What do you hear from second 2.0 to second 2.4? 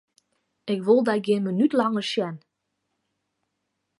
sjen!